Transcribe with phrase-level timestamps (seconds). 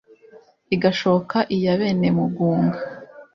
[0.75, 2.77] igashoka iy'abenemugunga